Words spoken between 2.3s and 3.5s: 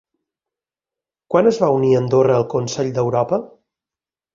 al Consell d'Europa?